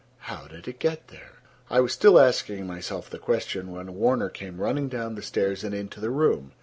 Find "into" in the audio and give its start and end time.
5.75-5.99